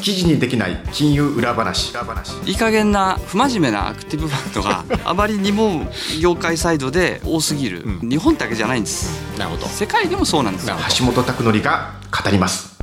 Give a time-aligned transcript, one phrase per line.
[0.00, 1.92] 記事にできない金融裏話。
[2.46, 5.86] いい加減な不真面目なアクティブファンドが あまりにも
[6.20, 9.10] 業界サイドで多すぎる、うん、日本だけじゃないんです。
[9.38, 9.66] なるほど。
[9.66, 10.68] 世界でもそうなんです。
[10.68, 12.76] よ橋本拓則が語ります。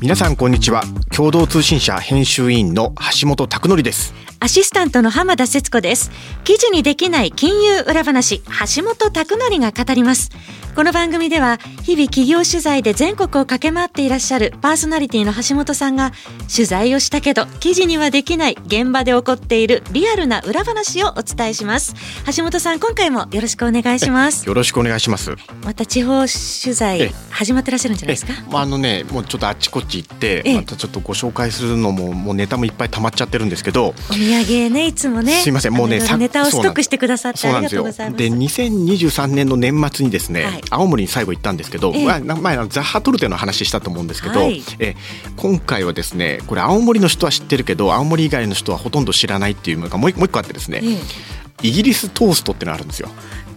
[0.00, 0.82] 皆さんこんにちは。
[1.14, 4.14] 共同通信社編集委員の橋本拓則です。
[4.40, 6.10] アシスタントの浜田節子です。
[6.42, 10.30] 記事にできない金融裏話橋本拓則が語ります
[10.74, 16.12] この番組では日々企業取材で全国を駆け回っていらっしゃるパーソナリティの橋本さんが
[16.52, 21.94] 取材をしたけど記事にはできない現場で起こっているリアルな裏話をお伝えします。
[22.34, 24.46] 橋本さん今回もよろしくお願いします。
[24.46, 25.36] よろしくお願いします。
[25.62, 28.32] また地方取材始まってらっしゃるんじゃないですか？
[28.50, 33.88] まああのねもうちょっとあっちこっち行ってまたちょっとご紹介するのももうネタもいっぱい溜まっちゃってるんですけど。
[33.88, 38.18] お土産ねいつもねすいませんもうねネタをストックしてくださってありがとうございます。
[38.18, 44.94] で2023年の年末にですね、はい、青森に最後行ったんですけど、ええ、前のザッハトルテの話したと思うんですけど、はい、え
[45.36, 53.08] 今回はですねこれ青森の人は知ってるけど青森以外の人はほとんど知らないっていうのがもう一個あってですね、え、イギリストーストってのがあるんですよ。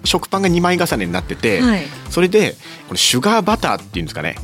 [0.03, 2.56] 食パンが2枚重ねになってて、はい、それで
[2.88, 4.36] これシュガーバターっていうんですかね。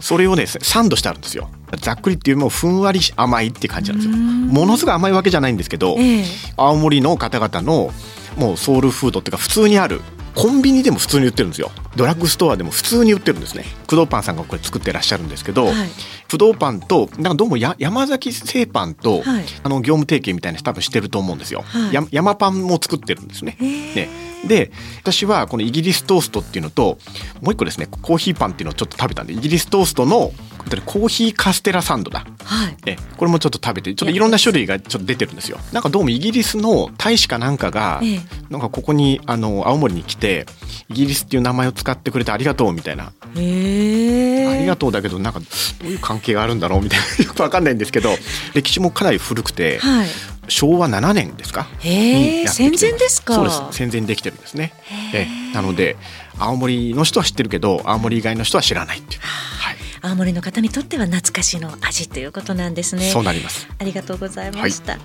[0.00, 1.50] それをねサンドしてあるんですよ。
[1.80, 4.16] ざっくりっていうよりもふんわり甘いって感じなんですよ。
[4.16, 6.24] ものすごい甘いわけじゃないんですけど、え。
[6.56, 7.92] 青森の方々の
[8.36, 10.00] もうソウルフードっていうか普通にある
[10.40, 11.70] コンビニでも普通に売ってるんですよ。
[11.96, 13.64] ドラッグストアでも普通に売ってるんですね。
[13.86, 15.74] 工藤パンさんがこれ作ってらっしゃるんですけど、はい、
[16.30, 23.58] 工藤パンとなんかどうもや山崎製パンと、はい、あの業務提携みたいな多分してると思うんですよ、はい、や山パンも作ってるんですね。
[23.60, 24.08] ね。
[24.46, 24.70] で
[25.02, 26.96] 私はこのイギリストーストっていうのと
[27.42, 30.32] もう一個ですねコーヒーパンっていうのをちょっと食べたんでイギリストーストの
[30.84, 35.58] コーヒーカステラサンドだ、はい、えこれもちょっと食べてちょっといろんな種類がちょっと出てるんですよ。
[35.72, 40.46] なんかどうもイギリスの大使かなんかが、ええ、なんかここにあの青森に来て
[40.88, 44.46] イギリスっていう名前を使ってくれてありがとうみたいな、え。
[44.48, 45.46] ありがとうだけどなんかど
[45.84, 47.24] ういう関係があるんだろうみたいな。
[47.24, 48.16] よくわかんないんですけど
[48.54, 50.08] 歴史もかなり古くて、はい、
[50.48, 51.66] 昭和7年ですか？
[51.80, 53.34] へえ戦前ですか？
[53.34, 53.62] そうです。
[53.72, 54.72] 戦前できてるんですね。
[55.14, 55.26] え。
[55.54, 55.96] なので
[56.38, 59.20] 青森の人は知ってるけど青森以外の人は知らないっていう。
[59.22, 63.10] はい青森の方にとっては懐かしの味ということなんですね。
[63.10, 63.68] そうなります。
[63.78, 65.00] ありがとうございました、はい、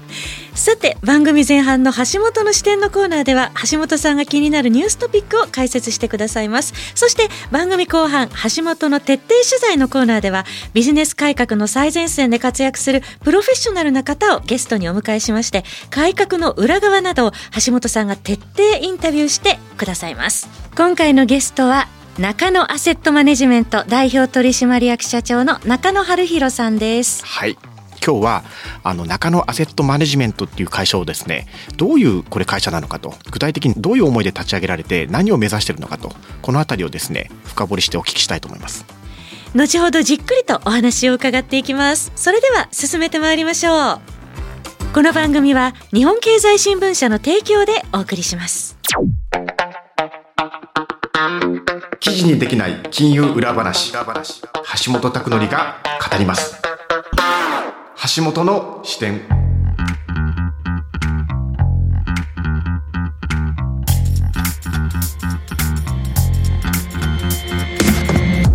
[0.57, 6.73] さて番組前半の橋本の視点のコーナーでは橋本さんが気になるニューストピックを解説してくださいます。
[6.95, 17.31] そして番組後半橋本の徹底取材のコーナーではビジネス改革の最前線で活躍するプロフェッショナルな方をゲストにお迎えしまして改革の裏側などを
[17.65, 20.47] 橋本さんが徹底インタビューしてくださいます。
[20.75, 21.87] 今回のゲストは
[22.17, 27.25] 中野アセットマネジメント代表取締役社長の中野春弘さんです。
[27.25, 27.57] はい。
[28.05, 28.43] 今日は
[28.83, 38.85] あの中野アセットマネジメントっていう会社をですねどういうこれ会社なのかと具体的にどういう思いで立ち上げられて何を目指しているのかとこの辺りをですね深掘りしてお聞きしたいと思います。
[39.55, 42.11] 後ほどじっくりとお話を伺っていきます。
[42.15, 44.15] それでは進めてまいりましょう。
[44.95, 48.74] この番組は日本経済新聞社の提供でお送りします
[51.99, 53.93] 記事にできない金融裏話。
[53.93, 55.77] 橋本拓則が
[56.11, 56.61] 語ります。
[58.15, 59.21] 橋本の視点。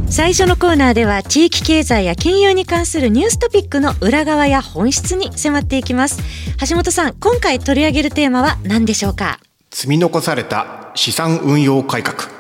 [0.09, 6.21] 最初のコーナーでは地域経済や金融に関するニューストピックの裏側や本質に迫っていきます。
[6.69, 9.41] 橋本さん今回取り上げるテーマは何でしょうか？
[9.71, 12.40] 積み残された資産運用改革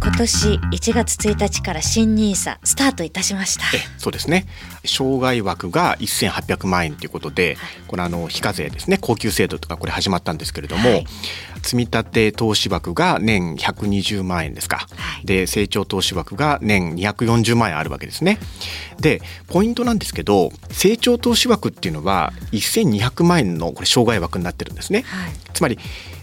[0.00, 3.64] 今年1月1日から新ニーサスタートいたしました。
[3.98, 4.46] そうですね。
[4.84, 8.98] 障害枠が1800万円ということで、はい、これあの非課税ですね。
[9.00, 11.06] 高級制度とかこれ始まったんですけれども、はい、
[11.62, 18.38] 積立投資枠が年120万円ですか、はい、で成長投資枠が年240万円あるわけですね。
[19.00, 25.04] でポイントなんですけど成長投資枠っていうのは1200万円のこれ障害枠になってるんですね、
[25.52, 25.78] つまり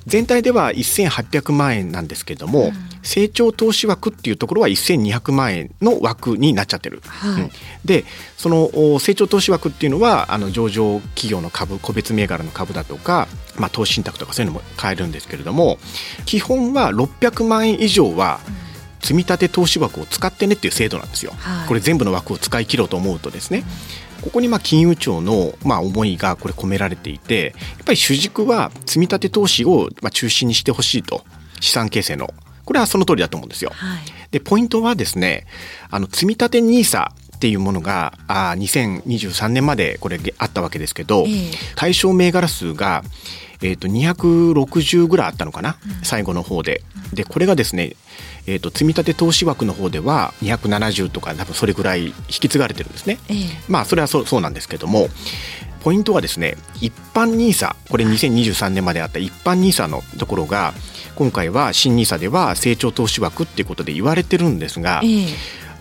[0.08, 7.02] 全体では1800万円なんですけれども、うん、成長投資枠っていうところは1200万円の枠になっちゃってる。
[7.06, 7.42] はい。
[7.44, 7.52] うん、
[7.86, 8.06] で
[8.38, 15.78] その成長投資枠っていうのはあの上場企業の株個別銘柄の株だとか、まあ、投資信託とかそういうのも買えるんですけれども
[16.26, 18.40] 基本は600万円以上は、
[19.06, 23.64] 積立投資枠を使ってねっていう制度なんですよ、はい、これ全部の枠を使い切ろうと思うとですね、
[24.22, 31.24] ここにまあ金融庁のまあ思いがこれ込められていてやっぱり主軸は積み立て投資をまあ中心にしてほしいと。
[31.60, 32.34] 資産形成の。
[32.64, 33.72] これはその通りだと思うんですよ。
[33.74, 34.00] はい、
[34.32, 35.46] でポイントはですね
[35.90, 37.12] あの積み立て NISA
[37.46, 43.04] っっていうものがあ2023年までこれあったわけですけど、えー、対象銘柄数が
[43.62, 46.82] えーと、260ぐらいあったのかな、うん、最後の方で。
[47.14, 47.96] でこれがですね、
[48.48, 53.18] えーと、積立投資枠の方では270とか多分それぐらい引き継がれてるんですね。
[53.30, 55.08] えー、まあそれはそうそうなんですけども
[55.82, 60.74] ポイントはですね一般 NISA これ2023年まであった一般 NISA のところが
[61.16, 65.28] 今回は新 NISA では成長投資枠っていうことで言われてるんですが、えー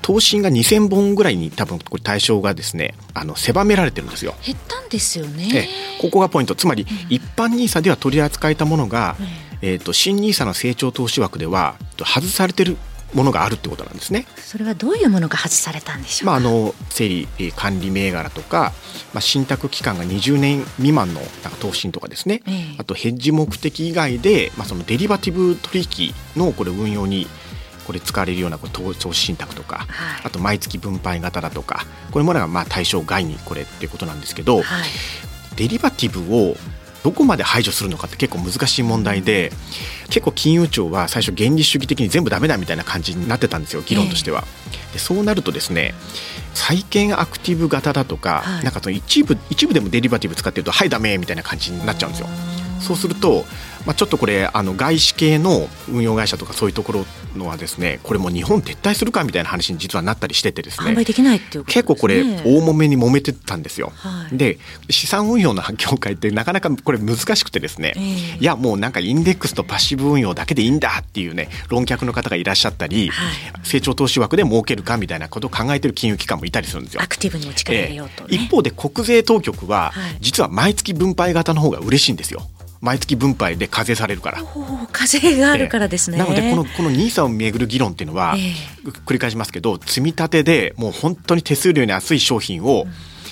[0.04, 4.34] 投資が2000本ぐらいに多分これ対象がですねあの狭められてるんですよ。
[4.44, 5.66] 減ったんですよね。
[5.98, 6.54] ここがポイント。
[6.54, 9.26] つまり、一般ニーサでは取り扱えたものが、うん、
[9.62, 12.76] えーと、新ニーサの成長投資枠では外されてる
[13.14, 14.26] ものがあるってことなんですね。
[14.36, 18.72] それはどういうものが外されたんでしょうまあ、あの整理管理銘柄とか、
[19.14, 27.26] まあ、信託期間が20年未満のなんか投資とかですね、えー、あとヘッジ目的以外で、まあ、そのデリバティブ取引のこれ運用に
[27.84, 34.64] これ使われるような投資信託とか、はい、あと毎月分配型だとかこれもまあ対象外にこれっていうことなんですけど、はい、
[35.56, 36.56] デリバティブを
[37.04, 39.52] どこまで排除するのかって結構難しい問題で
[40.06, 44.44] 結構金融庁は最初原理主義的に全部ダメだみたいな感じになってたんですよ議論としては。
[44.94, 45.92] でそうなるとですね
[46.54, 52.28] 債券アクティブ型だとか、はい、なんかその一部一部でもデリバティブ使ってるとはいダメみたいな感じになっちゃうんですよ。
[52.80, 53.44] そうすると
[53.86, 60.90] まあ、ちょっとこれあの外資系の運用会社とかそういうところのはですねこれも日本撤退するかみたいな話に実はなったりしててですね。
[61.64, 63.92] 結構これ大揉めに揉めてたんですよ。
[63.96, 64.58] はい、で
[64.88, 73.34] 資産運用の業界ってなかなかこれ難しくてですね、えー、いやもうなんかインデックスとパッシブ運用だけでいいんだっていうね論客の方がいらっしゃったり、はい、
[73.64, 77.02] 成長投資枠で儲けるかみたいなことを考えてる金融機関もいたりするんですよ。
[77.02, 78.28] アクティブに力入れようと、ね。
[78.32, 82.48] えー、一方で国税当局は、実は毎月分配型の方が嬉しいんですよ。
[82.84, 84.44] 毎月分配で課税されるから。
[84.92, 92.84] 課税があるからですね、えー、なのでこのこの NISA をめぐる議論っていうのは、えー、繰り返しますけど積み立てでもう本当に手数料に安い商品を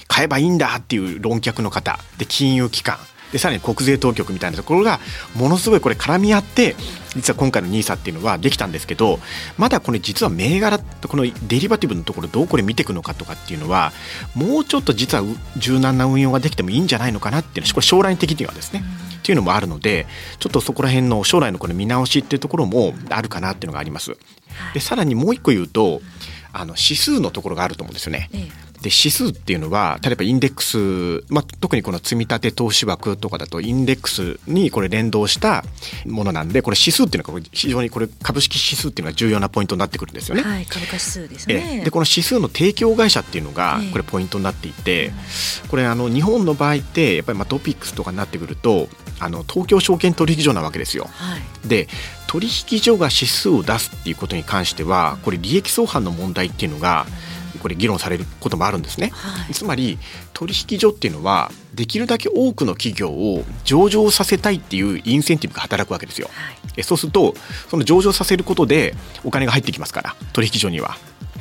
[0.09, 2.97] 買えばいいんだっていう論客の方で金融機関
[3.33, 5.01] でさらに国税当局みたいなところが
[5.35, 6.77] ものすごいこれ絡み合って
[7.15, 9.19] 実は今回の NISA っていうのはできたんですけど
[9.59, 13.93] まだこれ実は銘柄このデリバティブのところどうこれ見ていくのかとかっていうのは
[14.35, 15.25] もうちょっと実は
[15.57, 18.83] 柔軟な運用ができてもいいんじゃないのかなっていうのはこれ将来的にはですね。
[19.19, 20.07] っていうのもあるので
[20.41, 24.17] ちょっとそこら辺の将来のこの見直しっていうところもあるかなっていうのがあります。
[24.75, 26.03] でさらにもう一個言うと
[26.53, 28.29] あの指数のところがあると思うんですよね。
[28.83, 35.65] で指数っていうのは例えばインデックス、まあ、特にこの積み立て投資枠とかだとインデックスにこれ連動した
[36.05, 40.43] ものなんでこれ指数っていうのが非常にこれ株式指数っていうのが重要なポイントになってくるんですよね。
[40.43, 41.83] はい、株価指数ですね。
[41.85, 45.13] でこの指数の提供会社っていうのがこれポイントになっていて、
[45.69, 48.89] これあの日本の場合ってやっぱりまあトピックスとかになってくると
[49.21, 51.09] あの東京証券取引所なわけですよ。
[51.13, 51.89] はい、で
[52.27, 57.07] 取引所が指数を出すっていうことに関してはこれ利益相反の問題っていうのが、
[57.61, 59.99] これ議論されることもあるんですね、はい、つまり
[60.33, 67.35] 取引所っていうのはできるだけ多くの企業を上場させたいっていうインセンティブが働くわけですよ、はい、そうすると
[67.69, 68.95] その上場させることで
[69.25, 70.97] お金が入ってきますから取引所には。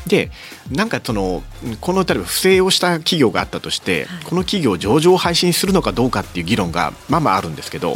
[0.07, 0.31] で
[0.71, 1.43] なんかその
[1.79, 7.95] この例えば不正をした企業があったとして、はい、この企業を上場配信するのかどうかっていう議論がまあまああるんですけど、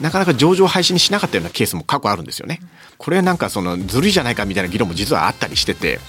[0.00, 2.60] なかなか上場配信にしなかったようなケースも過去あるんですよね。
[2.98, 6.00] これはなんかそのずるいじゃないかみたいな議論も実はあったりしてて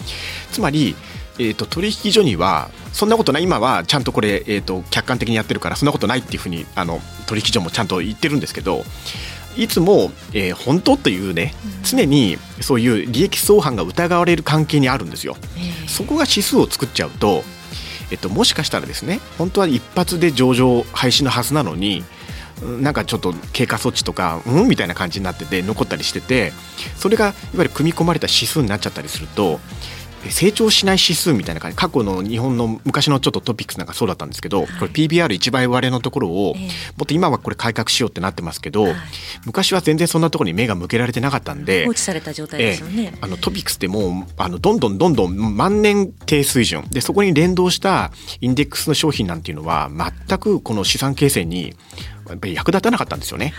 [0.52, 0.96] つまり
[1.42, 3.44] えーと、取引所にはそんなことない。
[3.44, 8.84] 今はちゃんとこれ、えーと、客観的にやってるからそんなことないっていうふうにあの取引所もちゃんと言ってるんですけど
[9.58, 15.36] いつも、えー、本当というね常にそういう利益相反が疑われる関係にあるんですよ。
[15.88, 17.44] そこが指数を作っちゃうと、
[18.12, 22.04] えっと、もしかしたらですね本当は一発で上場廃止のはずなのに
[22.80, 24.68] なんかちょっと経過措置とかうん？
[24.68, 26.54] みたいな感じになってて残ったりしてて
[26.96, 29.60] それがいわゆる組み込まれた指数になっちゃったりすると
[30.30, 31.78] 成長しない指数みたいな感じ。
[31.78, 38.96] 過去の日本の昔のちょっとトピックスなんかそうだったんですけど、はい、これ PBR1 倍割れのところを、もっと今はこれ改革しようってなってますけど、はい、
[39.46, 46.86] 昔は全然そんなところに目が向けられてなかったんで放置された状態ですよね、あのトピックスってもうあのどんどんどんどん万年低水準。
[46.92, 48.12] でそこに連動した
[48.42, 49.90] インデックスの商品なんていうのは
[50.28, 51.74] 全くこの資産形成に
[52.28, 53.54] やっぱり役立たなかったんですよね。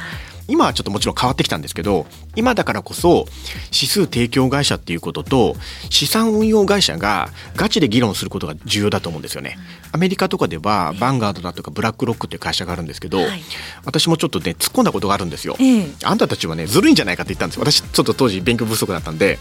[0.49, 2.07] 今はちょっともちろん変わってきたんですけど
[2.37, 3.27] 今だからこそ
[3.73, 5.57] 指数提供会社っていうことと
[5.91, 9.59] 資産運用会社がガチで議論することが重要だと思うんですよね。
[9.93, 13.43] アメリカとかではバンガードだとかブラックロックっていう会社があるんですけど、はい、
[13.85, 17.57] 私もちょっとね突っ込んだことがあるんですよ、えー、あんたたちはねずるいんじゃないかって言ったんです。
[17.57, 19.39] よ私ちょっと当時勉強不足だったんで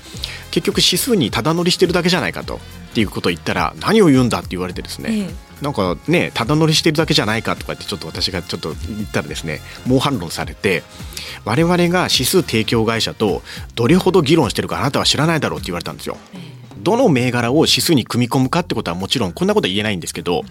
[0.51, 10.83] 結局指数にただ乗りしてるだけじゃないかとっていうことを言ったら何を言うんだって言われてですね、えーなんかねただ乗りしてるだけじゃないかとかってちょっと私がちょっと言ったらですね猛反論されて
[11.45, 13.41] 我々が指数提供会社と
[13.75, 16.17] どれほど議論してるかあなたは知らないだろうって言われたんですよ。
[16.81, 20.43] どの銘柄を指数に組み込むかってことはもちろんこんなことは言えないんですけど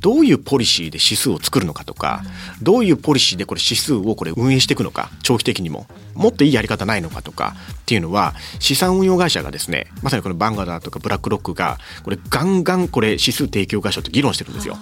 [0.00, 2.22] どういうポリシーで指数を作るのかとか
[2.62, 14.76] どういうポリシーでこれ指数をこれ運営していくのか長期的にももっといいやり方ないのかとかっていうのは資産運用会社がですねまさにこのバンガーダとかブラックロックがこれガンガンこれ指数提供会社と議論してるんですよ。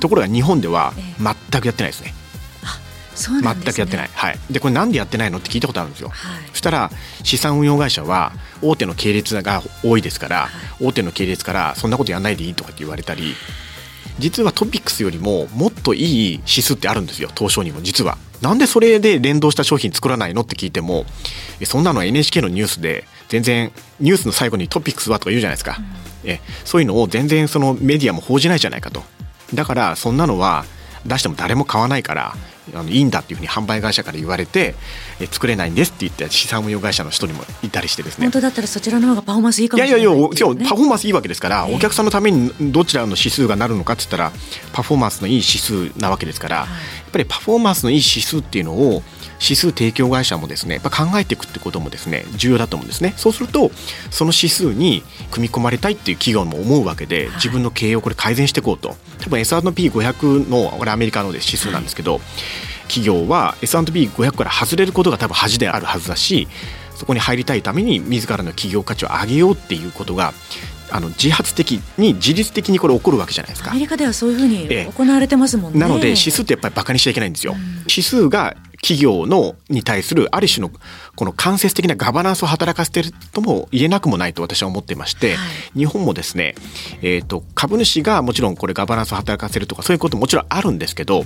[0.00, 2.12] ところが日本では全くやってないですね。
[3.14, 6.90] ね、全くやってない、はい、でこれなんでやってないのって聞いたことあるんですよ、はい、そしたら
[7.22, 10.48] 資産運用会社は大手の系列が多いですから、は
[10.80, 13.34] い、大手の系列からそんなことやらないでいいとかって言われたり
[14.18, 17.28] 実はトピックスよりももっといい指数ってあるんですよ。
[17.36, 18.16] 東証にも実は。
[18.42, 21.06] なんでそれで連動した商品作らないのって聞いても
[21.64, 25.78] そんなの NHK のニュースで全然ニュースの最後にトピックスはとか言うじゃないですか、
[26.24, 29.02] うん、えそういうのを全然そのメディアも報じないじゃないかと。
[29.54, 30.64] だからそんなのは
[31.06, 32.34] 出しても誰も買わないから
[32.72, 34.74] あのいいんだっていうふうに販売会社から言われて
[35.20, 38.26] え作れないんですって言って資産運用会社の人にもいたりしてですね。
[38.26, 44.32] 本当だったらそちらの方がパフォーマンスいいかもしれない、ね、いやいやいやパフォーマンスいいわけですから、えー、お客さんのためにどちらの指数がなるのかって言ったら
[44.72, 46.74] パフォーマンスのいい指数なわけですから、はい、や
[47.08, 49.02] っぱりパフォーマンスのいい指数っていうのを
[49.40, 53.14] 指数提供会社もですねやっぱ考えていくってこともですね重要だと思うんですね。
[53.16, 53.70] そうすると
[54.10, 58.96] その指数に組み込まれたいっていう企業も思うわけで自分の経営をこれ改善していこうと。
[59.20, 62.22] 多分 S&P500 のこれアメリカの指数なんですけど、はい、
[62.88, 66.46] 企業は S&P500 から外れることが多分恥であるはずだし
[66.94, 70.32] そこに入りたいために自らの企業価値を上げようっていうことが
[70.90, 73.70] あの自発的に自律的にこれ起こるわけじゃないですか。
[73.72, 80.70] アメリカではそういうふうに行われてますもんね、なので指数ってやっぱりバカにしちゃいけないんですよ、うん、指数が企業のに対するある種の
[81.16, 86.54] この間接的なガバナンスを働かせてるとも言えなくもないと私は思っていまして、はい、日本もですね、
[87.00, 91.24] えーと、株主がもちろんこれガバナンスを働かせるとかそういうことももちろんあるんですけど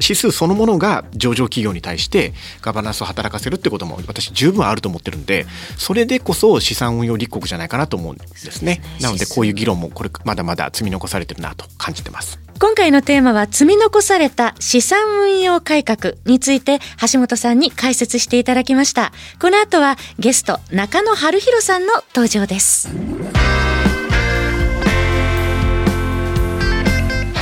[0.00, 2.32] 指数そのものが上場企業に対して
[2.62, 5.44] ガバナンスを働かせるってことも私十分あると思ってるんで
[5.76, 8.80] それでこそ資産運用立国じゃないかなと思うんですね。
[9.02, 12.43] なのでこういう議論もこれまだまだ積み残されてるなと感じてます。
[12.64, 16.78] 今回のテーマは積み残された資産運用改革について
[17.12, 19.12] 橋本さんに解説していただきました。
[19.38, 22.88] この後はゲスト中野春弘さんの登場です。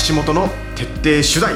[0.08, 1.54] 橋本の徹底取材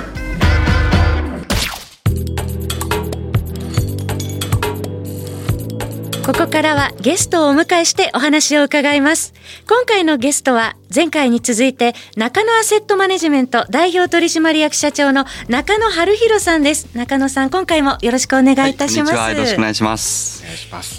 [6.27, 9.33] ここからはゲストをお迎えしてお話を伺います。
[9.69, 16.89] 今回のゲストは前回に続いて中野アセットマネジメント代表取締役社長の中野春弘さんです。
[16.97, 19.15] 中野さん、今回もよろしくお願いいたします。
[19.15, 20.43] はい、よろしくお願いします。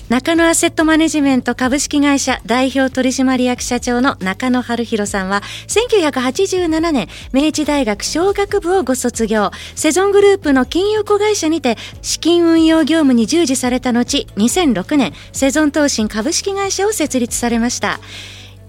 [0.10, 18.00] 中野アセットマネジメント株式会社代表取締役社長の中野春弘さんは1987年明治大学商学部をご卒業セゾングループの金融子会社にて資金運用業務に従事された後2006年セゾン投信株式会社を設立されました。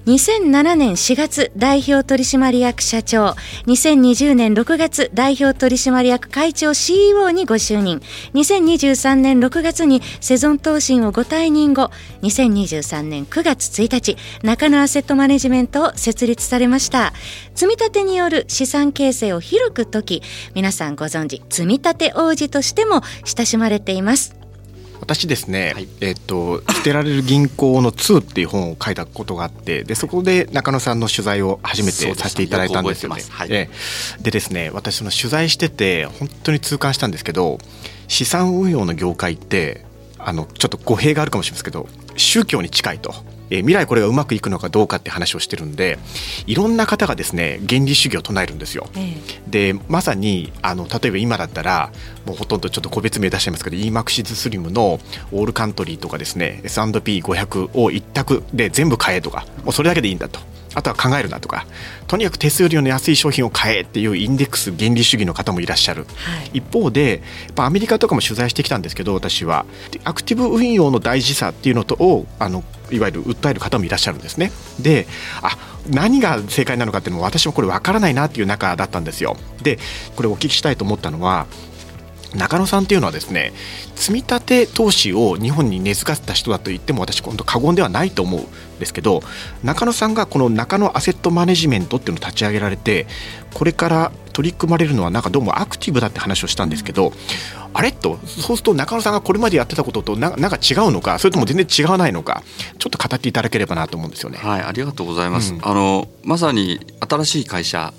[0.06, 3.36] 2007年4月代表取締役社長、
[3.66, 8.00] 2020年6月代表取締役会長 CEO にご就任、
[8.32, 11.90] 2023年6月にセゾン投信をご退任後、
[12.22, 17.12] 2023年9月1日、中野アセットマネジメントを設立されました。
[17.54, 20.22] 積み立てによる資産形成を広く解き、
[20.54, 24.38] 皆さんご存知、積み立て王子としても親しまれています。
[25.00, 33.22] 私ですね、はい、えっ、と捨てられる銀行の2っていう本を書いたことがあってでそこで中野さんの取材を初めてさせていただいたんですよね。
[33.28, 33.68] はい、で
[34.22, 37.58] ですね私その取材してて本当に痛感したんですけど
[38.08, 39.84] 資産運用の業界って
[40.18, 43.14] あのちょっと語弊があるかもしれませんけど宗教に近いと。
[43.50, 45.98] え未来これがうまくいくのかどうかって話をしてるんで
[46.46, 48.88] いろんな方がですね原理主義を唱えるんですよ。
[48.96, 51.90] ええ、でまさにあの例えば今だったら
[52.26, 55.00] もうほとんどちょっと個別名出しちゃいますけど EMAXIS スリムの
[55.32, 60.40] オールカントリーとかですね S&P500 を一択で全部買えとかもうそれだけでいいんだと。
[60.74, 61.66] あとは考えるなとか
[62.06, 69.66] とにかく手数料の安い商品を買えっていうインデックス原理主義の方もいらっしゃる、はい、一方でやっぱアメリカとかも取材してきたんですけど私は
[70.04, 74.52] アクティブ運用の大事さっていうのとをあのいわゆる訴える方もいらっしゃるんですね。
[74.80, 75.06] で
[75.42, 75.56] あ
[75.88, 79.36] 何が正解なのかっていうのも私もこれ分からないなっていう中だったんですよ。
[79.62, 79.78] で
[80.16, 81.46] これお聞きしたいと思ったのは
[82.34, 83.52] 中野さんっていうのはですね
[83.94, 89.22] 積み立て投資を日本に根付かせた人だと言っても私本当過言ではないと思うんですけど
[89.64, 93.06] 中野さんがこの中野アセットマネジメントっていうのを立ち上げられて
[93.54, 97.12] これから取り組まれるのはなんかどうもアクティブだって話をしたんですけど
[97.74, 97.92] あれ？
[97.92, 98.18] と。
[98.26, 101.18] そうすると中野さんがこれまでやってたこととななんか違うのか？
[101.18, 102.42] それとも全然違わないのか？
[102.78, 104.38] ちょっと語っていただければなと思うんですよね。
[104.38, 107.92] はいありがとうございます、うん、あのまさに新しい会社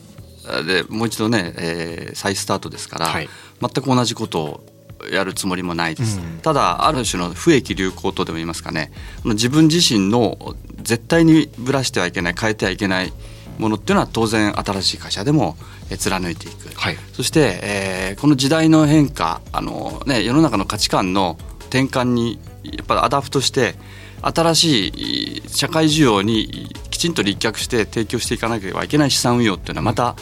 [0.68, 3.30] でもう一度ね、えー、再スタートですから、はい、
[3.62, 4.64] 全く同じことを
[5.12, 8.92] やるつもりもないです、うん、ただある種の不益流行とでも言いますかね。
[9.24, 13.14] 自分自身の絶対にぶらしてはいけない変えてはいけない
[13.60, 15.56] ものっていうのは当然新しい会社でも
[15.98, 21.38] 貫いていく、はい、そして、えー、この時代の変化あの、ね、世の中の価値観の
[21.70, 23.76] 転換にやっぱり adapt して
[24.22, 30.16] 新しい社会需要にきちんと立脚して提供していかなければいけない資産運用っていうのはまた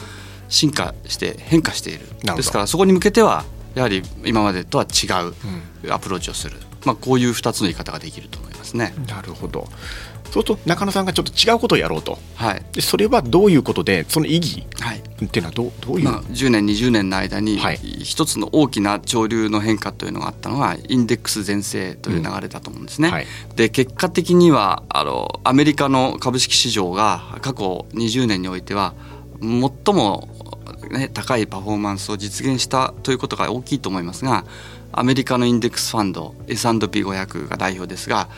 [0.48, 3.44] 進化して変化している、うん、ですからそこに向けては
[3.74, 8.94] やはり今までとは違うアプローチをする、まあ、こういう2つの言い方ができると思いますね。
[9.06, 9.68] なるほど。
[10.30, 14.66] そうすると中野さんがちょっと違うことをやろうと、はい、でそれはどういうことでその意義
[15.24, 17.58] っていうのはどうどういう、まあ、10年20年の間に
[18.04, 23.08] 一つの大きな潮流の変化というのがあったのがインデックス全盛という流れだと思うんですね。
[23.08, 28.94] うんはい、で結果的にはあのアメリカの株式市場が過去20年においては
[29.40, 30.28] 最も、
[30.90, 34.44] ね、高いパフォーマンスを実現したということが大きいと思いますが
[34.92, 38.28] アメリカのインデックスファンド S&P500 が代表ですが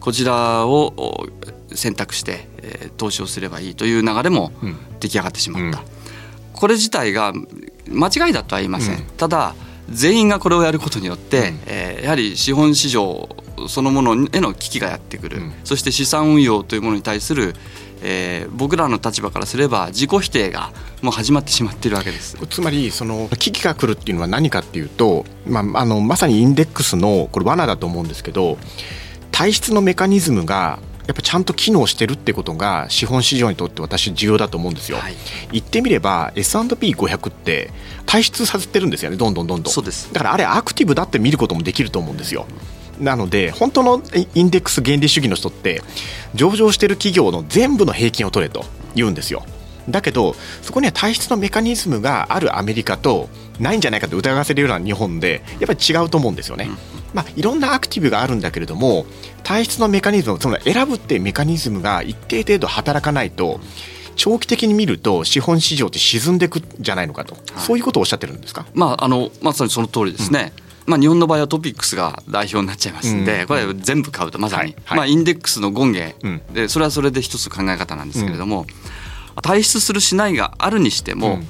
[0.00, 1.26] こちらを
[1.74, 4.52] 選択して、えー、投資をすればいいという流れも
[4.98, 5.84] 出来上がってしまった、うん、
[6.52, 7.32] これ自体が
[7.88, 9.54] 間違いだとは言いません、うん、ただ
[9.90, 13.28] 全員がこれをやることによって、うん、えー、やはり資本市場
[13.68, 17.54] そのものへの危機がやってくる、そして資産運用というものに対する
[18.02, 22.36] えー、僕らの立場からすれば自己否定がもう始まってしまっているわけです。
[22.48, 28.58] つまりその危機が来るっていうのは何かっていうと、まあ、あのまさにインデックスのこれ罠だと思うんですけど
[29.30, 35.14] 体質のメカニズムがやっぱちゃんと機能してるってことが資本市場にとって私重要だと思うんですよ、はい、
[35.50, 37.70] 言ってみれば S&P500 って
[38.06, 39.72] 退出させてるんですよねどんどんどんどん。
[39.72, 40.12] そうです。
[40.12, 42.46] だからあれアクティブだって見ることもできると思うんですよ
[43.00, 44.02] なので本当の
[44.34, 45.82] インデックス原理主義の人って
[46.34, 48.64] 上場してる企業の全部の平均を取れと
[48.94, 49.44] 言うんですよ。
[49.88, 53.28] だけどそこには体質のメカニズムがあるアメリカと
[53.58, 56.70] ないんじゃないかと疑わせるような日本でやっぱり違うと思うんですよね。
[57.12, 59.04] まあ、いろんなアクティブがあるんだけれども
[59.42, 63.58] 体質のメカニズムその選ぶっていうメカニズムが一定程度働かないと
[64.14, 70.52] 長期的に見ると資本市場って沈んでいくんじゃないのかと、はい、そういうことをおっしゃってるんですか、まあ、あのまさにその通りですね。
[70.64, 76.14] うんまあ、日本の場合はトピックスが代表になっちゃいますんで、これ全部買うとまさに、まあ、インデックスの権限。
[76.52, 78.66] でそれはそれで一つ考え方なんですけれども、
[79.42, 81.40] 退出するしないがあるにしても、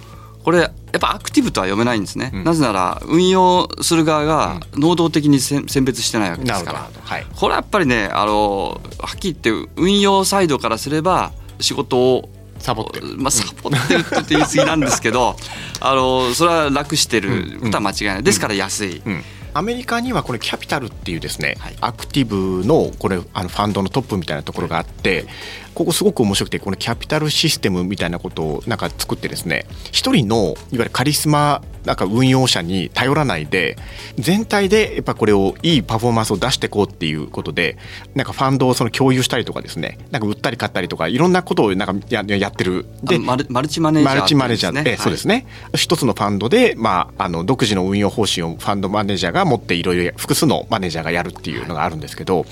[0.44, 6.90] これやっぱアクティブとは読めないんですね、なぜなら運用する側が能動的に選別してないわけですから、
[7.35, 12.29] これはやっぱりねあのはっきり言って運用サイドからすれば仕事を
[12.61, 15.37] サボってる、まあ、サボってるって言い過ぎなんですけど
[15.81, 17.59] あのそれは楽してる。
[17.61, 18.23] ことは間違いない。
[18.23, 19.03] ですから安い。
[19.05, 19.25] うんうん。
[19.53, 25.27] アメリカにはこれキャピタルっていうですね、はい、アクティブのこれあのファンドのトップみたいなところがあって
[25.74, 33.76] ここすごく面白くてこのキャピタルシステムみたいなことをなんか作ってですね一人のいわゆるカリスマなんか運用者に頼らないで
[34.16, 37.78] 全体でやっぱこれをいいパフォーマンスを出していこうっていうことで
[38.14, 42.87] なんかファンドをその共有したりとかですねなんか売ったり買ったりとかいろんなことをなんかややってる。
[43.02, 45.46] でマルマルチマネージャー、マルチマネージャーって、そうですね。
[45.74, 52.46] 一つのファンドで、まあ、あの独自の運用方針をファンドマネージャーが持っていろいろ複数のマネージャーがやるっていうのがあるんですけど、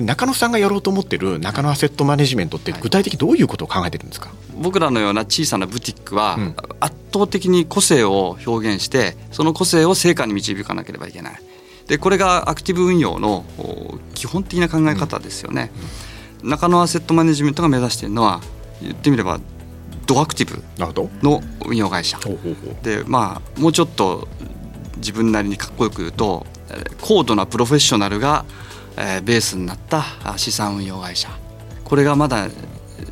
[0.00, 6.38] 中野さんがやろうと思ってる中野アセットマネジメントって具体的どういうことを考えてるんですか、はい、僕らのような小さなブティックは
[6.80, 11.42] 圧倒的に個性を表現してその個性を成果に導かなければいけない。
[11.86, 13.44] でこれがアクティブ運用の
[14.14, 15.72] 基本的な考え方ですよね、
[16.42, 18.40] うん、中野アセットマネジメントが目指しているのは
[18.80, 19.40] 言ってみれば
[20.06, 20.62] ドアクティブ
[21.22, 22.18] の運用会社。
[22.82, 24.28] でまあもうちょっと
[24.96, 26.46] 自分なりにかっこよく言うと
[27.00, 28.44] 高度なプロフェッショナルが
[29.02, 30.04] えー、ベースになった
[30.36, 31.28] 資産運用会社。
[31.84, 32.48] これがまだ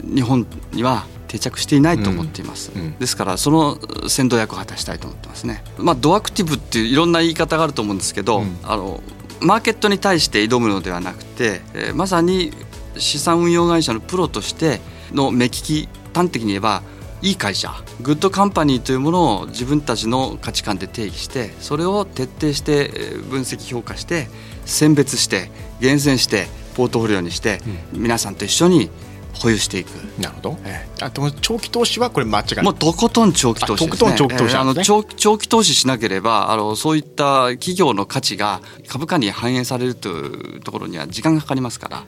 [0.03, 9.01] 日本には定着していないと思っています、うんうん、ですからその先導役を果たしたいと思ってますね、まあ、ドアクティブっていういろんな言い方があると思うんですけど、うん、あの
[9.41, 12.53] マーケットに対して挑むのではなくて、えー、まさに
[12.97, 14.81] 資産運用会社のプロとして
[15.13, 16.83] の目利き端的に言えば
[17.23, 22.89] いい会社グッドカンパニーというものを自分たちの価値観で定義してそれを徹底して
[23.29, 24.29] 分析評価して
[24.65, 27.61] 選別して厳選してポートフォリオにして、
[27.93, 28.91] 皆さんと一緒に
[29.35, 29.89] 保有していく。
[30.19, 30.59] なるほど。
[30.65, 32.65] ええ、あと長期投資はこれ間違いない。
[32.65, 42.05] もうとことん長期投資です、ね、とことん長期投資、ね、あの長長期投資しなければあのそういった企業の価値が株価に反映されるというところには時間がかかりますから。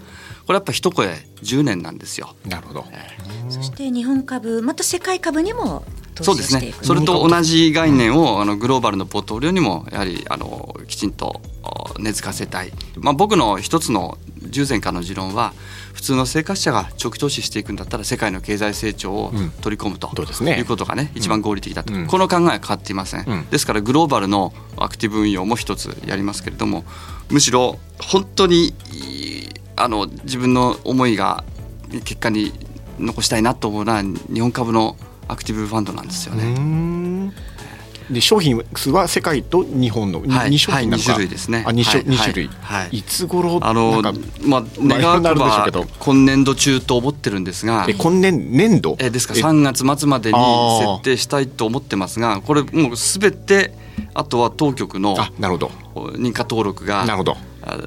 [0.47, 1.09] これやっぱ一声
[1.43, 2.35] 10年なんですよ。
[2.47, 2.85] なるほど。
[2.91, 5.85] えー、そして日本株また世界株にも
[6.21, 6.75] そうですね。
[6.83, 11.41] それと同じ概念をあのグローバルのポートフォリオにもやはりあのきちんと
[11.99, 15.55] 根付かせたい、まあ、僕の一つの従前からの持論は
[15.95, 26.85] 普通の生活者が長期投資していくんだったら世界の経済成長を取り込むと、うんね、いうことがね一番合理的だと、うん、この考えは変わっていません、うん、ですからグローバルのアクティブ運用も一つやりますけれども
[27.31, 28.75] むしろ本当に
[29.83, 31.45] あの自分の思いが
[31.91, 32.53] 結果に
[32.99, 37.33] 残したいなと思うのは日本株のアクティブファンドなんですよね。
[38.11, 41.65] で商品数は世界と日本の 2,、はい、2商品なんか、はい、2種類ですね。
[41.67, 44.03] あ 2, 種、はい、種類、はい、いつ頃あの
[44.43, 48.97] まあ願わくば今年度中と思ってるんですが、え今年年度？
[49.01, 49.35] えですか。
[49.35, 50.39] ら3月末までに
[50.79, 53.73] 設定したいと思ってますが、これもうすべて
[54.15, 55.71] あとは当局のなるほど。
[55.95, 57.37] 認可登録がなるほど。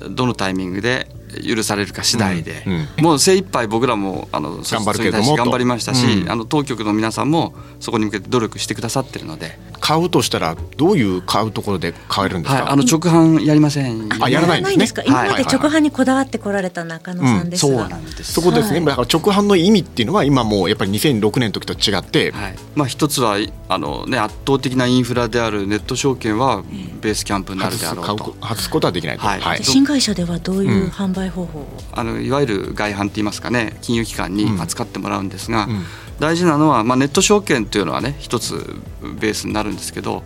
[0.09, 1.07] どのタイミングで
[1.41, 9.57] 許されるか次第で、うんうん、もう精一杯僕らもあの頑張るけども頑張りましたし、うん、あの当局の皆さんもそこに向けて努力してくださってるので。
[9.85, 14.09] 買うとしたらどういう買うところで買えるんですか、はい、あの直販やりません。
[14.19, 15.03] あやらないんですね。
[15.05, 18.33] 今まで直販にこだわってこられた中野さんですが、そうなんです。
[18.33, 22.55] そこですね、はい、だから直販の意味っていうのは今もうやっぱり2006年の時と違って、はい。
[22.73, 23.37] まあ、一つは
[23.69, 26.63] あの、ね、圧倒的なインフラであるネット証券は
[27.01, 28.35] ベースキャンプになるであろうと。
[28.41, 29.39] 外すことはできないと、はい。
[29.39, 33.77] はい、新会社ではどういう販売方法を、あのいわゆる外販って言いますかね。
[33.81, 35.83] 金融機関に扱ってもらうんですが、うん、
[36.19, 38.55] 大事なのは、まあ、ネット証券というのはね一つ
[39.01, 40.23] ベースになるんですけど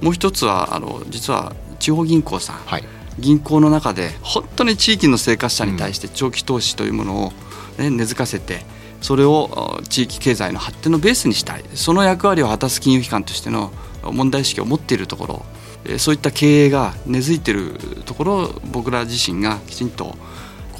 [0.00, 2.84] もう一つはあの実は地方銀行さん、はい、
[3.18, 7.32] 銀行の中で本当に地域の生活者に対して長期投資というものを、
[7.78, 8.60] ね、根付かせて
[9.00, 11.64] それを地域経済の発展のベースにしたい。
[11.74, 13.70] その役割を果たす金融機関としての
[14.02, 15.44] 問題意識を持っているとこ
[15.88, 20.16] ろそういった経営が根付いているところを僕ら自身がきちんと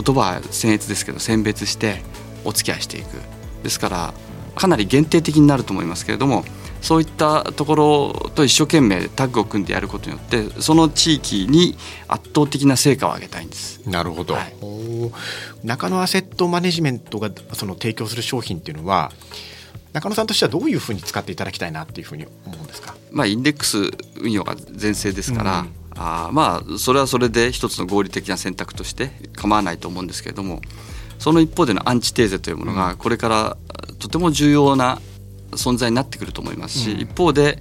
[0.02, 2.02] 言葉は僭越ですけど選別して
[2.44, 3.18] お付き合いしていく。
[3.62, 4.14] ですから
[4.54, 6.44] かなり限定的になると思いますけれども
[6.80, 13.80] そういったところと一生懸命タッグを組んでやることによってその地域に圧倒的な成果を上げたいんです。
[13.88, 14.54] なるほど、はい、
[15.64, 19.11] 中野アセットマネジメントがその提供する商品っていうのは
[19.92, 30.61] 中野さんとしてはどういうふうに使っていただきたいなっていうふうに思うんですか、まあ、インデックス運用が全盛ですから、うん、あまあそれはそれで一つの合理的な選択として構わないと思うんですけれども
[31.18, 33.56] その一方でのアンチテーゼというものがこれから
[33.98, 35.00] とても重要な
[35.52, 36.78] 存在になってくると思います。
[36.78, 37.61] し、うん、一方で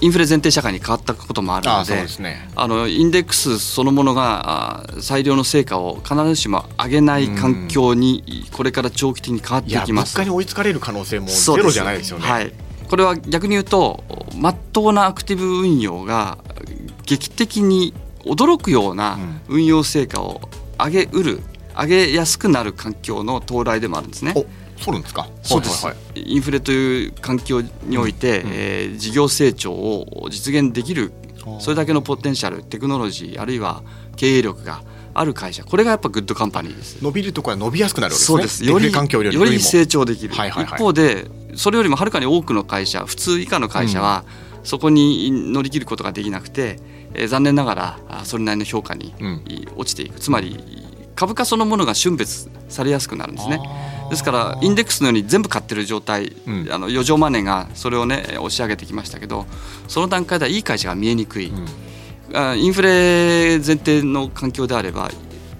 [0.00, 10.14] インフレ前提社会に変わったこともあるのであ、ね、あのインデックスそのものが最良の成果を必ずしも上げない環境にこれから長期的に変わっていきます。
[10.14, 12.28] 物価に追いつかれる可能性もゼロじゃないですよね。
[12.28, 12.52] はい、
[12.88, 14.04] これは逆に言うと
[14.36, 16.38] まっとうなアクティブ運用が
[17.06, 20.40] 劇的に驚くような運用成果を
[20.78, 21.40] 上げうる
[21.78, 24.34] 上げやすくなる環境の到来でもあるんですね。
[24.78, 25.26] そうなんですか？
[25.42, 31.12] そうです、はいはい、インフレという環境において、うん、えー、事業成長を実現できる
[31.60, 33.82] それだけのポテンシャルテクノロジーあるいは
[34.16, 34.82] 経営力が
[35.14, 37.02] ある会社これがやっぱグッドカンパニーです。
[37.02, 38.36] 伸びるところは伸びやすくなるわけですね。
[38.36, 38.64] そうです。
[38.64, 46.78] より環境より成長できる、はいはいはい、一方でそれよりもはるかに多くの会社普通以下の会社は、うん、そこに乗り切ることができなくて、
[47.14, 47.74] えー、残念なが
[48.08, 49.14] らそれなりの評価に
[49.76, 50.58] 落ちていく、つまり
[51.14, 53.60] 株価そのものが瞬別されやすくなるんですね。
[54.10, 59.46] ですからインデックスのように全部買ってる状態、うん、あの余剰マネーがそれをね押し上げてきましたけど
[59.88, 65.10] その段階ではいい会社が見えにくい、うん、インフレ前提の環境であれば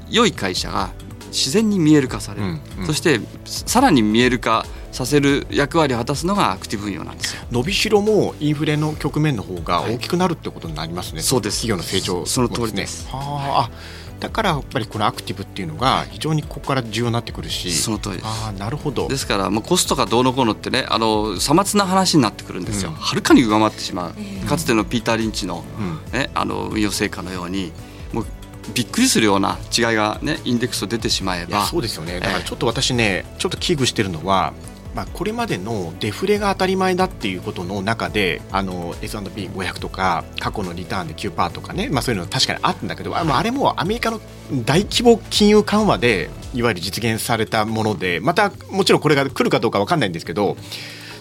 [0.09, 0.91] 良い会社が
[1.29, 2.61] 自然に見える化される、うん。
[2.81, 7.43] うん、そしてさらに見える化させる役割を果たすのがアクティブ運用なんですよ。
[7.51, 11.67] 伸びしろもインフレの局面の方が大きくなるってことになりますね、はい、そうです。
[11.67, 13.07] 企業の成長、ね、その通りです。
[13.09, 14.07] はあ。
[14.19, 17.71] だからやっぱりこのアクティブっていうのが非常にここから重要になってくるし。
[17.73, 18.27] その通りです。
[18.27, 19.09] あなるほど。
[19.09, 25.65] ですからもうコストがどうのこうのってねあのさまつな話になってくるんですよ、は、う、る、ん、かに上回ってしまう、えー、かつてのピーター・リンチの,、
[26.13, 27.73] ね、あの運用成果のように
[28.15, 28.27] もう
[28.73, 31.67] びっくりするような違いがねインデックスと出てしまえば。
[31.67, 32.19] そうですよね。
[32.19, 34.55] だからちょっと私ね、えー、ちょっと危惧してるのは
[34.97, 44.23] まあ、これまでのデフレが当たり前だっていうことの中であの S&P500 とか過去のリターンで9%とかね、まあ、そういうの確かにあったんだけどああれもアメリカの
[44.65, 50.57] 大規模金融緩和でいわゆる実現されたものでまたもちろんこれが来るかどうか分かんないんですけど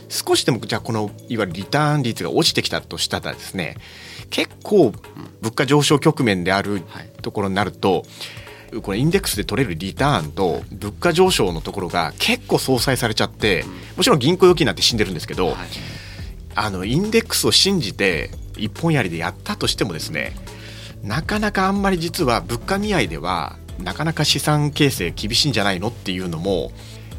[0.07, 3.75] 少しでもじゃあこのいわゆるリターン率が落ちてきたとしたらですね
[4.29, 4.93] 結構
[5.41, 6.81] 物価上昇局面である
[7.21, 8.03] ところになると、はい
[8.81, 15.55] これインデックスで取れるリターンと物価上昇のところが結構相殺されちゃってもちろん銀行預金なんて死んでるんですけど、はい、
[16.55, 20.33] あのインデックスを信じて一本やりでやったとしてもですね
[21.03, 26.71] なかなかあんまり実は物価見合いではなかなか資産形成厳しいんじゃないのっていうのも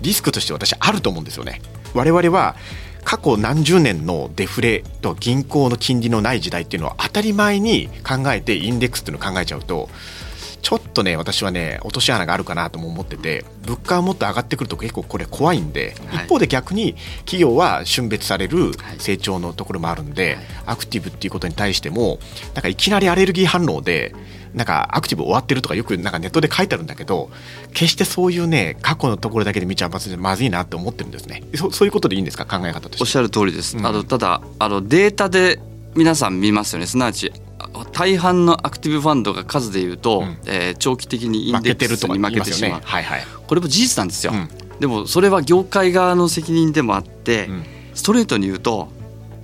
[0.03, 1.61] リスクとして私あると思うんですよね。
[1.95, 2.57] 我々は
[3.05, 9.89] 過去何十年のデフレと銀行の金利のない時代っていうのは当たり前に考えてインデックスっていうのを考えちゃうと
[10.63, 22.19] ちょっとね私はね落とし穴があるかなとも思ってて物価がもっと上がってくると結構これ怖いんで、はい、一方で逆に企業は峻別される成長のところもあるんで、はい、アクティブっていうことに対しても
[22.55, 24.15] なんかいきなりアレルギー反応で
[24.55, 27.31] なんかアクティブ終わってるとかよくなんかネットで書いてあるんだけど
[27.75, 29.99] 決してそういうね過去のところだけで見ちゃま
[30.37, 31.43] ずいなって思ってるんですね。
[31.55, 32.47] そそういうことでいいんですか？
[32.47, 33.03] 考え方として。
[33.03, 35.61] おっしゃる通りです、うん、あのただあのデータで
[35.95, 36.87] 皆さん見ますよね。
[36.87, 37.33] すなわち
[37.93, 47.65] 大半のアクティブファンドが数でいうと、うん、えー、長期的にインデックスに負けてしまう、ねはいはい、これも事実なんですよ、うん、でもそれは業界側の責任でもあって、うん、
[47.95, 48.89] ストレートに言うと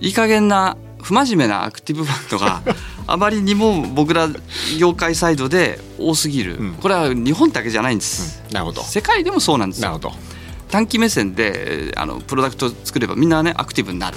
[0.00, 2.62] いい加減な不真面目なアクティブファンドが
[3.06, 4.28] あまりにも僕ら
[4.78, 8.82] 業界サイドで多すぎる、うん、これは日本だけじゃないんです、うん、なるほど。
[8.82, 10.00] 世界でもそうなんですよ。
[10.70, 14.16] 短期目線であのプロダクト作ればみんなねアクティブになる。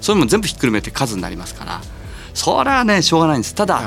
[0.00, 1.80] そういうのも全部ひっくるめて数になりますから
[2.36, 3.54] それはねしょうがないんです。
[3.54, 3.80] ただ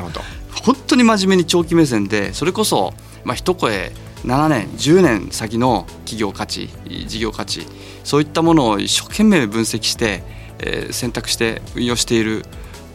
[0.65, 3.91] 本当に真面目に長期目線でそれこそ、まあ、一声
[4.25, 6.67] 7年10年先の企業価値
[7.05, 7.65] 事業価値
[8.03, 10.23] そういったものを一生懸命分析して、
[10.57, 12.43] えー、選択して運用している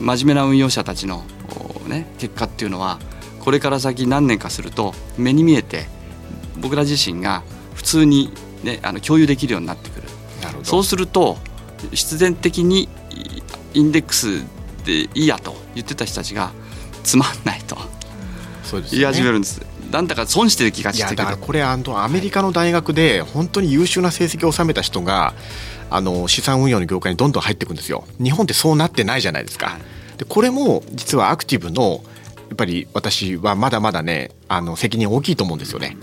[0.01, 1.23] 真面目な運用者たちの、
[1.87, 2.99] ね、結果っていうのは
[3.39, 5.87] これから先何年かすると目に見えて
[6.61, 8.33] 僕ら自身が普通に、
[8.65, 10.09] ね、あの共有できるようになってくる。
[10.63, 11.39] そうすると
[11.93, 12.89] 必然的に
[13.73, 14.43] インデックス
[14.85, 16.53] でいいやと言ってた人たちが
[17.03, 17.77] つまんないと
[18.91, 19.61] 言い始めるんです。
[19.91, 25.35] なんだか損してる気がしてだからこれあのアメリカの大学で本当に優秀な成績を収めた人が
[25.91, 28.05] あの資産運用の業界にどんどん入っていくんですよ。
[28.19, 29.79] 日本ってそうなってないじゃないですか。
[30.19, 32.03] でこれも実はアクティブの
[32.49, 35.97] やっぱり私はまだまだねあの責任大きいと思うんですよね。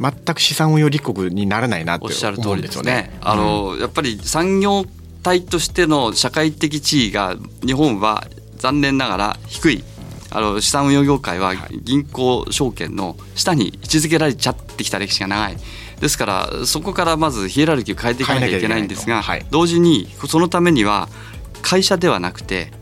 [0.00, 2.92] 全く資産運用立国にならないなって思うんですよね。
[2.92, 3.18] ね。
[3.20, 4.84] あの、うん、やっぱり産業
[5.22, 9.84] 体としての社会的地位が日本は残念ながら低い。
[10.32, 15.56] あの資産運用業界は銀行証券の下に位置づけられちゃってきた歴史が長い。
[16.00, 21.08] ですからそこからまずヒエラルキーを変えていかなきゃいけないんですが、はい、同時にそのためには
[21.62, 22.72] 会社ではなくて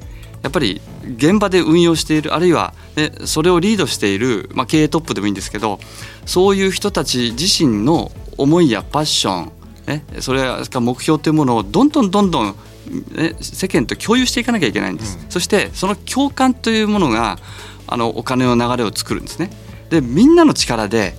[0.42, 0.80] やっぱり
[1.16, 5.80] 現場で運用しているあるいは、ね、それをリードしている、まあ、経営トップでもいいんですけど
[6.26, 9.52] そういう人たち自身の思いやパッション
[9.88, 12.56] ね、それが目標というものをどんどんどんどん、
[13.16, 17.38] ね、世間と共有していかなきゃいけないんです、うん、そしてその共感というものが
[17.86, 19.50] あのお金の流れを作るんですね。
[19.88, 21.14] でみんなの力で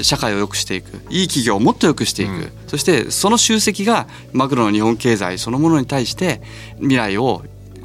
[0.00, 1.02] 社会を良くしていく。
[1.10, 6.40] いい企業をもっと良くしていく、うん、そしてその集積がマクロの日本経済そのものに対して
[6.78, 7.42] 未来を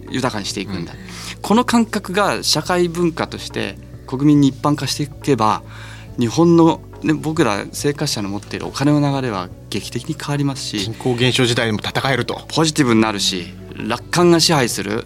[0.10, 5.64] 豊かにしていくんだ、うん、この感覚が社会文化として国民に一般化していけば
[6.20, 15.06] 日本のね、僕ら生活者の持っているお金の流れは劇的に変わりますし人口減少時代でも戦えるとポジティブになるし楽観が支配する、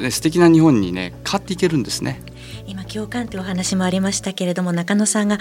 [0.00, 2.22] ね、素敵な日本にね変わっていけるんですね。
[2.66, 5.38] 今共感というお話もありましたけれども中野さんが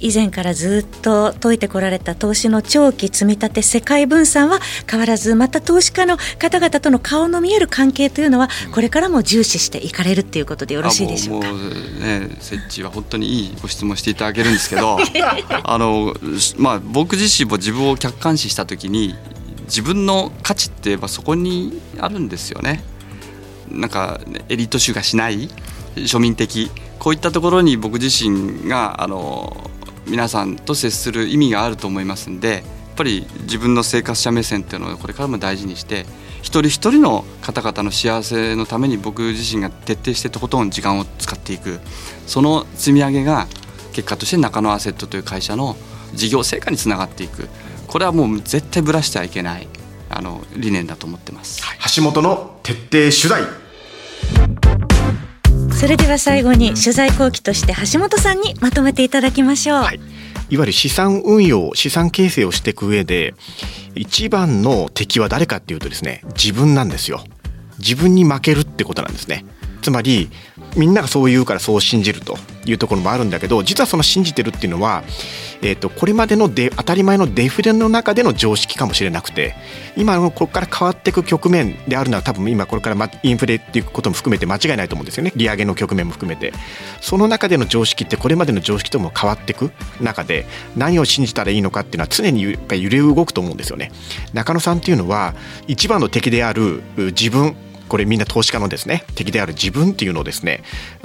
[0.00, 4.58] 以前からずっと解いてこられた投資の長期積み立て世界分散は
[4.90, 11.48] 変わらずまた投資家の方々との顔の見える関係というのはこれからも重視していかれるっていうことでよろしいでしょうか。
[11.48, 11.60] もう
[12.00, 14.98] ね設置は本当にいいご質問していただけるんですけど
[15.64, 16.14] あの
[16.56, 19.14] まあ僕自身も自分を客観視した時に
[19.64, 22.82] 自分の価値ってまあそこにあるんですよね。
[23.70, 25.48] なんかエリート種がしない
[25.96, 29.70] 庶民的こういったところに僕自身があの
[30.06, 32.62] 皆さんと接する意味があると思いますんでやっ
[32.96, 36.06] ぱり自分の生活者目線っていうのをこれからも大事にして
[36.42, 41.80] 一人一人の方々の幸せのために僕自身が徹底してとことん時間を使っていく
[42.26, 43.46] その積み上げが
[43.92, 45.76] 結果として中野アセットという会社の
[46.14, 47.48] 事業成果につながっていく。
[47.94, 49.68] これはもう絶対ぶらしてはいけない
[50.10, 53.42] あの理念だと思ってます、はい、橋本の徹底取材。
[55.84, 59.96] それでは最後に取材後期として橋本さんにまとめていただきましょう、はい、
[60.48, 63.34] いわゆる資産運用資産形成をしていく上で
[63.94, 67.22] 一番の敵は誰かっていうとですね自分なんですよ。
[67.78, 69.44] 自分に負けるってことなんですね。
[69.84, 70.30] つまり
[70.76, 75.04] みんながそう言うからそう信じるというところもあるんだけど実はその信じてるっていうのは、
[75.60, 79.54] えーと、これまでので当たり前のデフレの中での常識かもしれなくて
[79.94, 85.32] 今のここから変わっていく局面であるのは多分今これからインフレっていうことも含めて間違いないと思うんですよね。
[85.36, 86.54] 利上げの局面も含めて。
[87.02, 89.70] その中での常識ってこれまでの常識とも変わっていく
[90.00, 93.92] 中で何を信じたらいいのかっていうのは常にやっぱり揺れ動くと思うんですよね。
[94.32, 95.34] 中野さんっていうのは
[95.68, 97.54] 一番の敵である自分
[97.88, 100.62] これみんな投資家のですね敵である自分っていうのをですね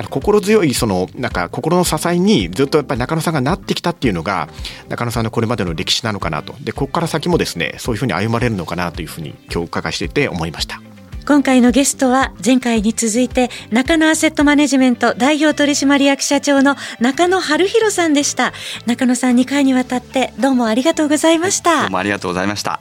[0.09, 4.49] 心強いそのなんか心の支えにずっとやっぱり中野さんがなってきたっていうのが
[4.87, 6.55] 中野さんのこれまでの歴史なのかなと。
[6.61, 10.81] でここから先もですねそういうふうに歩まれるのかなというふうに今日お伺いしていて思いました。
[11.25, 18.51] 今回のゲストは前回に続いて中野アセットマネジメント代表取締役社長の中野春弘さんでした。
[18.87, 21.81] 中野さん2回にわたってどうもありがとうございました。
[21.81, 22.79] どうもありがとうございました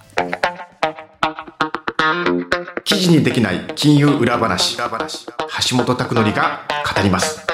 [2.89, 4.79] 記事にできない金融裏話。
[4.79, 6.63] 橋本拓則が
[6.97, 7.47] 語ります。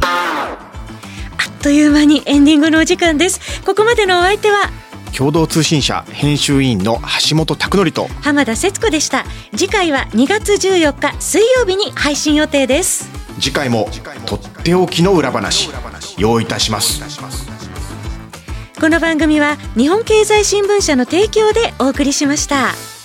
[0.00, 0.56] あ
[1.46, 3.62] っという間にエンディングのお時間です。
[3.66, 4.70] ここまでのお相手は
[5.14, 9.26] 共同通信社編集員の橋本拓則と浜田節子でした。
[9.54, 13.10] 次回は2月14日水曜日に配信予定です。
[13.38, 13.90] 次回も
[14.24, 15.68] とっておきの裏話
[16.16, 17.02] 用意いたします。
[18.80, 22.97] この番組は日本経済新聞社の提供でお送りしました。